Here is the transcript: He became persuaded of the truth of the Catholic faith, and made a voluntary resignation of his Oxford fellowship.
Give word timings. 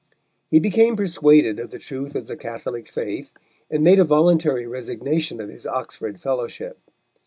He 0.49 0.59
became 0.59 0.95
persuaded 0.95 1.59
of 1.59 1.69
the 1.69 1.77
truth 1.77 2.15
of 2.15 2.25
the 2.25 2.35
Catholic 2.35 2.87
faith, 2.89 3.33
and 3.69 3.83
made 3.83 3.99
a 3.99 4.03
voluntary 4.03 4.65
resignation 4.65 5.39
of 5.39 5.47
his 5.49 5.67
Oxford 5.67 6.19
fellowship. 6.19 6.79